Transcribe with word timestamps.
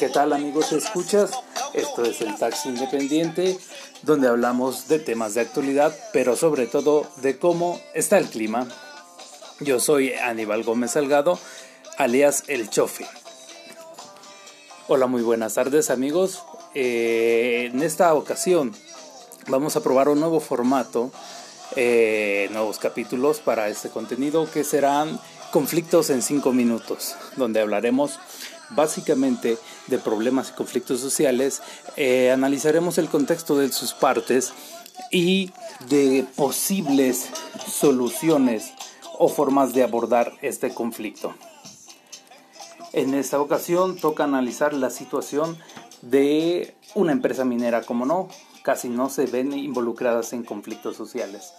¿qué 0.00 0.08
tal 0.08 0.32
amigos? 0.32 0.72
¿Escuchas? 0.72 1.30
Esto 1.74 2.04
es 2.04 2.22
el 2.22 2.34
Taxi 2.38 2.70
Independiente, 2.70 3.58
donde 4.00 4.28
hablamos 4.28 4.88
de 4.88 4.98
temas 4.98 5.34
de 5.34 5.42
actualidad, 5.42 5.94
pero 6.14 6.36
sobre 6.36 6.66
todo 6.66 7.06
de 7.16 7.38
cómo 7.38 7.78
está 7.92 8.16
el 8.16 8.30
clima. 8.30 8.66
Yo 9.60 9.78
soy 9.78 10.14
Aníbal 10.14 10.62
Gómez 10.62 10.92
Salgado, 10.92 11.38
alias 11.98 12.44
El 12.46 12.70
Chofe. 12.70 13.06
Hola, 14.88 15.06
muy 15.06 15.20
buenas 15.20 15.52
tardes 15.52 15.90
amigos. 15.90 16.44
Eh, 16.74 17.68
en 17.70 17.82
esta 17.82 18.14
ocasión 18.14 18.74
vamos 19.48 19.76
a 19.76 19.82
probar 19.82 20.08
un 20.08 20.18
nuevo 20.18 20.40
formato, 20.40 21.12
eh, 21.76 22.48
nuevos 22.52 22.78
capítulos 22.78 23.40
para 23.40 23.68
este 23.68 23.90
contenido 23.90 24.50
que 24.50 24.64
serán 24.64 25.20
conflictos 25.50 26.10
en 26.10 26.22
5 26.22 26.52
minutos, 26.52 27.16
donde 27.36 27.60
hablaremos 27.60 28.18
básicamente 28.70 29.58
de 29.88 29.98
problemas 29.98 30.50
y 30.50 30.52
conflictos 30.52 31.00
sociales, 31.00 31.62
eh, 31.96 32.30
analizaremos 32.30 32.98
el 32.98 33.08
contexto 33.08 33.58
de 33.58 33.72
sus 33.72 33.92
partes 33.92 34.52
y 35.10 35.52
de 35.88 36.26
posibles 36.36 37.28
soluciones 37.66 38.72
o 39.18 39.28
formas 39.28 39.74
de 39.74 39.82
abordar 39.82 40.32
este 40.40 40.72
conflicto. 40.72 41.34
En 42.92 43.14
esta 43.14 43.40
ocasión 43.40 43.96
toca 43.96 44.24
analizar 44.24 44.72
la 44.72 44.90
situación 44.90 45.58
de 46.02 46.74
una 46.94 47.12
empresa 47.12 47.44
minera, 47.44 47.82
como 47.82 48.06
no, 48.06 48.28
casi 48.62 48.88
no 48.88 49.08
se 49.08 49.26
ven 49.26 49.52
involucradas 49.52 50.32
en 50.32 50.44
conflictos 50.44 50.96
sociales. 50.96 51.52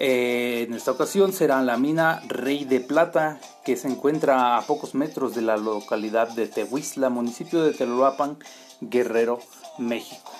Eh, 0.00 0.66
en 0.68 0.74
esta 0.74 0.92
ocasión 0.92 1.32
será 1.32 1.60
la 1.62 1.76
mina 1.76 2.22
Rey 2.28 2.64
de 2.64 2.78
Plata, 2.78 3.40
que 3.64 3.76
se 3.76 3.88
encuentra 3.88 4.56
a 4.56 4.62
pocos 4.62 4.94
metros 4.94 5.34
de 5.34 5.42
la 5.42 5.56
localidad 5.56 6.28
de 6.28 6.46
Tehuizla, 6.46 7.10
municipio 7.10 7.64
de 7.64 7.72
Telolapan, 7.72 8.38
Guerrero, 8.80 9.40
México. 9.78 10.30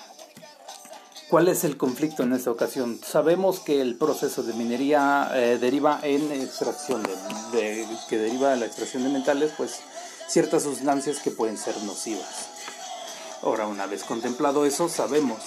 ¿Cuál 1.29 1.49
es 1.49 1.63
el 1.65 1.77
conflicto 1.77 2.23
en 2.23 2.33
esta 2.33 2.49
ocasión? 2.49 2.99
Sabemos 3.05 3.59
que 3.59 3.81
el 3.81 3.97
proceso 3.97 4.43
de 4.43 4.53
minería 4.53 5.29
eh, 5.35 5.57
deriva 5.59 5.99
en 6.03 6.31
extracción 6.31 7.03
de, 7.51 7.85
que 8.07 8.17
deriva 8.17 8.51
de 8.51 8.57
la 8.57 8.65
extracción 8.65 9.03
de 9.03 9.09
metales, 9.09 9.51
pues 9.57 9.81
ciertas 10.27 10.63
sustancias 10.63 11.19
que 11.19 11.31
pueden 11.31 11.57
ser 11.57 11.75
nocivas. 11.83 12.47
Ahora, 13.43 13.67
una 13.67 13.85
vez 13.85 14.05
contemplado 14.05 14.65
eso, 14.65 14.89
sabemos 14.89 15.39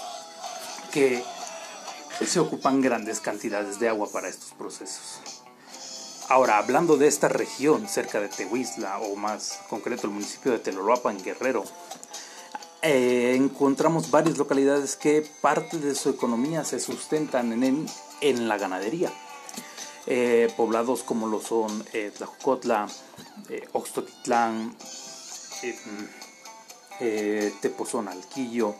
que 0.92 1.24
se 2.26 2.40
ocupan 2.40 2.80
grandes 2.80 3.20
cantidades 3.20 3.78
de 3.78 3.88
agua 3.88 4.08
para 4.12 4.28
estos 4.28 4.52
procesos. 4.52 5.20
Ahora, 6.28 6.58
hablando 6.58 6.96
de 6.96 7.08
esta 7.08 7.28
región 7.28 7.88
cerca 7.88 8.20
de 8.20 8.28
Tehuizla, 8.28 8.98
o 9.00 9.16
más 9.16 9.60
concreto 9.68 10.06
el 10.06 10.14
municipio 10.14 10.52
de 10.52 10.58
Teloloapan, 10.58 11.22
Guerrero, 11.22 11.64
eh, 12.80 13.34
encontramos 13.36 14.10
varias 14.10 14.38
localidades 14.38 14.96
que 14.96 15.28
parte 15.40 15.78
de 15.78 15.94
su 15.94 16.10
economía 16.10 16.64
se 16.64 16.80
sustentan 16.80 17.52
en, 17.62 17.86
en 18.20 18.48
la 18.48 18.56
ganadería. 18.56 19.12
Eh, 20.06 20.52
poblados 20.56 21.02
como 21.04 21.28
lo 21.28 21.40
son 21.40 21.84
eh, 21.92 22.10
Tlajocotla, 22.16 22.88
eh, 23.48 23.68
Oxtotitlán, 23.72 24.74
eh, 26.98 27.52
Tepozón, 27.60 28.08
Alquillo, 28.08 28.74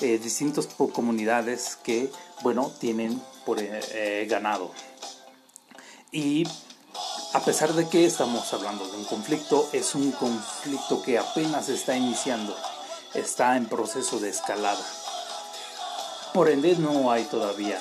distintas 0.00 0.66
comunidades 0.66 1.76
que 1.82 2.10
bueno, 2.42 2.72
tienen 2.78 3.20
por 3.44 3.58
eh, 3.60 4.26
ganado. 4.28 4.70
Y 6.12 6.46
a 7.32 7.40
pesar 7.40 7.72
de 7.74 7.88
que 7.88 8.04
estamos 8.06 8.52
hablando 8.52 8.86
de 8.88 8.96
un 8.96 9.04
conflicto, 9.04 9.68
es 9.72 9.94
un 9.94 10.10
conflicto 10.12 11.02
que 11.02 11.18
apenas 11.18 11.68
está 11.68 11.96
iniciando, 11.96 12.56
está 13.14 13.56
en 13.56 13.66
proceso 13.66 14.18
de 14.18 14.30
escalada. 14.30 14.84
Por 16.34 16.48
ende, 16.48 16.76
no 16.76 17.10
hay 17.10 17.24
todavía 17.24 17.80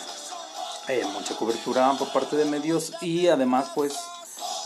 eh, 0.88 1.06
mucha 1.14 1.36
cobertura 1.36 1.94
por 1.94 2.12
parte 2.12 2.36
de 2.36 2.46
medios 2.46 2.94
y 3.02 3.28
además, 3.28 3.70
pues, 3.74 3.96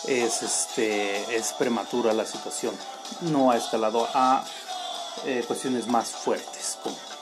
es, 0.07 0.41
este, 0.41 1.35
es 1.35 1.53
prematura 1.53 2.13
la 2.13 2.25
situación. 2.25 2.75
No 3.21 3.51
ha 3.51 3.57
escalado 3.57 4.07
a 4.13 4.43
eh, 5.25 5.43
cuestiones 5.47 5.87
más 5.87 6.09
fuertes, 6.09 6.77
como 6.83 7.12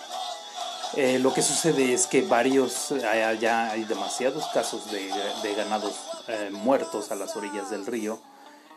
eh, 0.95 1.19
lo 1.19 1.33
que 1.33 1.41
sucede 1.41 1.93
es 1.93 2.07
que 2.07 2.21
varios, 2.21 2.93
ya 3.39 3.71
hay 3.71 3.83
demasiados 3.85 4.47
casos 4.53 4.91
de, 4.91 5.55
ganados 5.55 5.95
eh, 6.27 6.49
muertos 6.51 7.11
a 7.11 7.15
las 7.15 7.35
orillas 7.35 7.69
del 7.69 7.85
río 7.85 8.21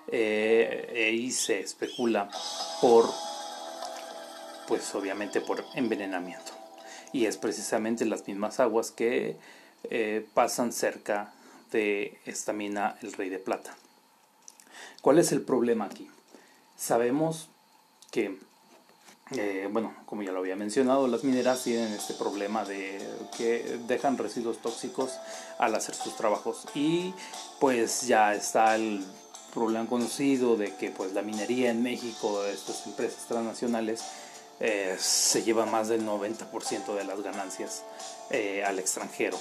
eh, 0.08 1.12
y 1.12 1.32
se 1.32 1.60
especula 1.60 2.28
por, 2.80 3.10
pues 4.68 4.94
obviamente 4.94 5.40
por 5.40 5.64
envenenamiento. 5.74 6.52
Y 7.12 7.26
es 7.26 7.36
precisamente 7.36 8.04
las 8.04 8.26
mismas 8.26 8.60
aguas 8.60 8.90
que 8.90 9.36
pasan 10.32 10.72
cerca 10.72 11.32
de 11.70 12.18
esta 12.24 12.52
mina 12.52 12.96
El 13.02 13.12
Rey 13.12 13.28
de 13.28 13.38
Plata. 13.38 13.76
¿Cuál 15.02 15.18
es 15.18 15.32
el 15.32 15.42
problema 15.42 15.84
aquí? 15.84 16.10
Sabemos 16.76 17.50
que 18.10 18.38
eh, 19.36 19.68
bueno, 19.70 19.94
como 20.06 20.22
ya 20.22 20.32
lo 20.32 20.40
había 20.40 20.56
mencionado, 20.56 21.06
las 21.08 21.24
mineras 21.24 21.62
tienen 21.62 21.92
este 21.92 22.14
problema 22.14 22.64
de 22.64 22.98
que 23.36 23.78
dejan 23.86 24.18
residuos 24.18 24.58
tóxicos 24.58 25.18
al 25.58 25.74
hacer 25.74 25.94
sus 25.94 26.16
trabajos 26.16 26.66
y 26.74 27.14
pues 27.60 28.06
ya 28.06 28.34
está 28.34 28.76
el 28.76 29.04
problema 29.52 29.86
conocido 29.88 30.56
de 30.56 30.74
que 30.74 30.90
pues 30.90 31.12
la 31.12 31.22
minería 31.22 31.70
en 31.70 31.82
México, 31.82 32.44
estas 32.44 32.86
empresas 32.86 33.26
transnacionales, 33.26 34.04
eh, 34.60 34.96
se 34.98 35.42
lleva 35.42 35.66
más 35.66 35.88
del 35.88 36.06
90% 36.06 36.94
de 36.94 37.04
las 37.04 37.20
ganancias 37.22 37.84
eh, 38.30 38.62
al 38.64 38.78
extranjero, 38.78 39.38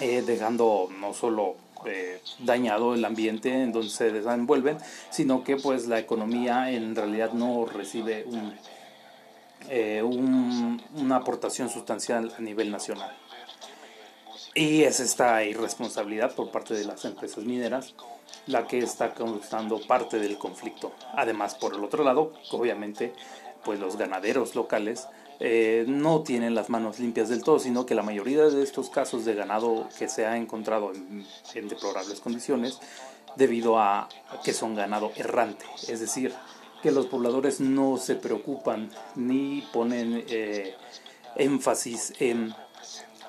dejando 0.00 0.88
no 0.98 1.14
solo 1.14 1.56
dañado 2.40 2.94
el 2.94 3.04
ambiente 3.04 3.50
en 3.50 3.72
donde 3.72 3.88
se 3.88 4.10
desenvuelven, 4.10 4.78
sino 5.10 5.44
que 5.44 5.56
pues 5.56 5.86
la 5.86 5.98
economía 5.98 6.70
en 6.70 6.96
realidad 6.96 7.32
no 7.32 7.66
recibe 7.66 8.24
un 8.24 8.52
eh, 9.68 10.02
una 10.02 11.16
aportación 11.16 11.68
sustancial 11.68 12.32
a 12.36 12.40
nivel 12.40 12.70
nacional. 12.70 13.16
Y 14.54 14.82
es 14.82 15.00
esta 15.00 15.44
irresponsabilidad 15.44 16.34
por 16.34 16.50
parte 16.50 16.74
de 16.74 16.84
las 16.84 17.04
empresas 17.04 17.44
mineras 17.44 17.94
la 18.46 18.66
que 18.66 18.78
está 18.78 19.14
causando 19.14 19.80
parte 19.86 20.18
del 20.18 20.38
conflicto. 20.38 20.92
Además, 21.14 21.54
por 21.54 21.74
el 21.74 21.84
otro 21.84 22.02
lado, 22.02 22.32
obviamente, 22.50 23.12
pues 23.64 23.78
los 23.78 23.96
ganaderos 23.96 24.54
locales 24.54 25.06
eh, 25.38 25.84
no 25.86 26.22
tienen 26.22 26.54
las 26.54 26.70
manos 26.70 26.98
limpias 26.98 27.28
del 27.28 27.44
todo, 27.44 27.58
sino 27.58 27.86
que 27.86 27.94
la 27.94 28.02
mayoría 28.02 28.44
de 28.44 28.62
estos 28.62 28.90
casos 28.90 29.24
de 29.24 29.34
ganado 29.34 29.88
que 29.98 30.08
se 30.08 30.26
ha 30.26 30.36
encontrado 30.36 30.92
en, 30.94 31.26
en 31.54 31.68
deplorables 31.68 32.20
condiciones, 32.20 32.80
debido 33.36 33.78
a 33.78 34.08
que 34.42 34.52
son 34.52 34.74
ganado 34.74 35.12
errante, 35.14 35.64
es 35.86 36.00
decir, 36.00 36.34
que 36.82 36.90
los 36.90 37.06
pobladores 37.06 37.60
no 37.60 37.96
se 37.96 38.14
preocupan 38.14 38.90
ni 39.16 39.62
ponen 39.72 40.24
eh, 40.28 40.74
énfasis 41.36 42.12
en 42.20 42.54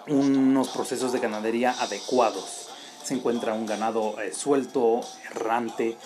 unos 0.08 0.70
procesos 0.70 1.12
de 1.14 1.20
ganadería 1.20 1.72
adecuados. 1.80 2.68
Se 3.04 3.14
encuentra 3.14 3.54
un 3.54 3.66
ganado 3.66 4.20
eh, 4.22 4.34
suelto, 4.34 5.02
errante, 5.32 5.98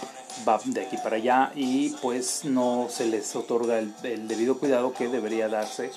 va 0.47 0.59
de 0.63 0.85
aquí 0.85 0.97
para 0.97 1.17
allá 1.17 1.51
y 1.55 1.89
pues 2.01 2.45
no 2.45 2.87
se 2.89 3.05
les 3.05 3.35
otorga 3.35 3.79
el, 3.79 4.27
debido 4.27 4.57
cuidado 4.57 4.93
que 4.93 5.07
debería 5.07 5.47
darse 5.49 5.91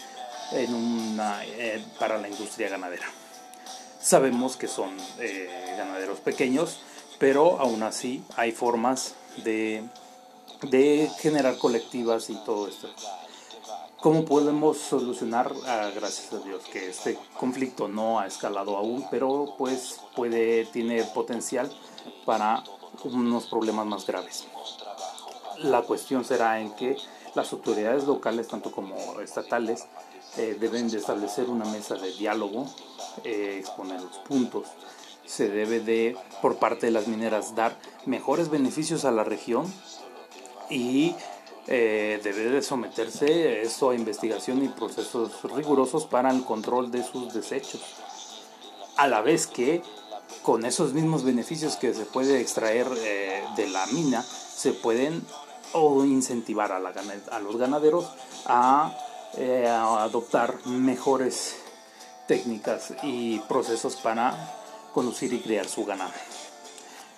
en 0.52 0.74
una, 0.74 1.44
eh, 1.44 1.84
para 1.98 2.18
la 2.18 2.28
industria 2.28 2.68
ganadera. 2.68 3.06
Sabemos 4.00 4.56
que 4.56 4.68
son 4.68 4.90
ganaderos 5.76 6.20
pequeños, 6.20 6.78
pero 7.18 7.58
aún 7.58 7.82
así 7.82 8.22
hay 8.36 8.52
formas 8.52 9.14
de 9.42 9.82
de 10.62 11.10
generar 11.18 11.58
colectivas 11.58 12.30
y 12.30 12.34
todo 12.44 12.68
esto. 12.68 12.88
¿Cómo 14.00 14.24
podemos 14.24 14.78
solucionar, 14.78 15.52
ah, 15.66 15.90
gracias 15.94 16.32
a 16.32 16.38
Dios, 16.38 16.62
que 16.72 16.90
este 16.90 17.18
conflicto 17.38 17.88
no 17.88 18.20
ha 18.20 18.26
escalado 18.26 18.76
aún, 18.76 19.06
pero 19.10 19.54
pues 19.58 20.00
puede, 20.14 20.66
tiene 20.66 21.02
potencial 21.02 21.70
para 22.24 22.62
unos 23.04 23.46
problemas 23.46 23.86
más 23.86 24.06
graves? 24.06 24.46
La 25.58 25.82
cuestión 25.82 26.24
será 26.24 26.60
en 26.60 26.72
que 26.76 26.96
las 27.34 27.52
autoridades 27.52 28.04
locales, 28.04 28.48
tanto 28.48 28.70
como 28.70 29.20
estatales, 29.20 29.86
eh, 30.36 30.56
deben 30.60 30.88
de 30.88 30.98
establecer 30.98 31.48
una 31.48 31.64
mesa 31.64 31.94
de 31.96 32.12
diálogo, 32.12 32.66
eh, 33.24 33.56
exponer 33.58 34.00
los 34.00 34.18
puntos. 34.18 34.68
Se 35.24 35.48
debe 35.48 35.80
de, 35.80 36.16
por 36.42 36.58
parte 36.58 36.86
de 36.86 36.92
las 36.92 37.08
mineras, 37.08 37.54
dar 37.54 37.78
mejores 38.04 38.50
beneficios 38.50 39.04
a 39.04 39.10
la 39.10 39.24
región 39.24 39.66
y 40.70 41.14
eh, 41.68 42.20
debe 42.22 42.50
de 42.50 42.62
someterse 42.62 43.62
eso 43.62 43.90
a 43.90 43.94
investigación 43.94 44.64
y 44.64 44.68
procesos 44.68 45.42
rigurosos 45.42 46.06
para 46.06 46.30
el 46.30 46.44
control 46.44 46.90
de 46.90 47.02
sus 47.02 47.34
desechos. 47.34 47.80
A 48.96 49.08
la 49.08 49.20
vez 49.20 49.46
que 49.46 49.82
con 50.42 50.64
esos 50.64 50.92
mismos 50.92 51.24
beneficios 51.24 51.76
que 51.76 51.92
se 51.92 52.04
puede 52.04 52.40
extraer 52.40 52.86
eh, 52.98 53.42
de 53.56 53.68
la 53.68 53.86
mina, 53.86 54.22
se 54.22 54.72
pueden 54.72 55.24
o 55.72 56.04
incentivar 56.04 56.72
a, 56.72 56.76
a 56.76 57.40
los 57.40 57.56
ganaderos 57.56 58.08
a, 58.46 58.96
eh, 59.36 59.66
a 59.68 60.04
adoptar 60.04 60.64
mejores 60.66 61.56
técnicas 62.26 62.94
y 63.02 63.38
procesos 63.40 63.96
para 63.96 64.54
conducir 64.94 65.32
y 65.32 65.40
criar 65.40 65.66
su 65.68 65.84
ganado. 65.84 66.12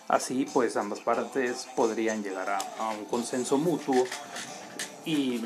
Así 0.09 0.47
pues 0.53 0.77
ambas 0.79 1.01
partes 1.01 1.69
podrían 1.77 2.23
llegar 2.23 2.49
a, 2.49 2.91
un 2.99 3.05
consenso 3.05 3.59
mutuo 3.59 4.05
y 5.05 5.43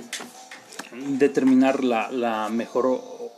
determinar 0.93 1.83
la, 1.83 2.49
mejor 2.49 2.87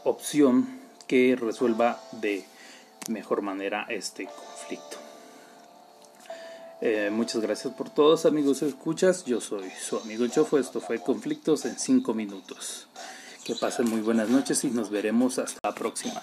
opción 0.04 0.80
que 1.06 1.34
resuelva 1.34 1.98
de 2.12 2.44
mejor 3.08 3.40
manera 3.40 3.86
este 3.88 4.26
conflicto. 4.26 4.98
Eh, 6.82 7.08
muchas 7.10 7.40
gracias 7.40 7.72
por 7.72 7.88
todos 7.88 8.26
amigos 8.26 8.60
escuchas. 8.60 9.24
Yo 9.24 9.40
soy 9.40 9.70
su 9.70 9.96
amigo 9.96 10.26
Chofo. 10.26 10.58
Esto 10.58 10.82
fue 10.82 10.98
Conflictos 10.98 11.64
en 11.64 11.78
5 11.78 12.12
minutos. 12.12 12.86
Que 13.44 13.54
pasen 13.54 13.88
muy 13.88 14.00
buenas 14.00 14.28
noches 14.28 14.62
y 14.64 14.70
nos 14.70 14.90
veremos 14.90 15.38
hasta 15.38 15.58
la 15.62 15.74
próxima. 15.74 16.20